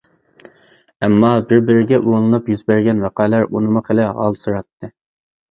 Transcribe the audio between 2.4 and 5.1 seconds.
يۈز بەرگەن ۋەقەلەر ئۇنىمۇ خىلى ھالسىراتتى.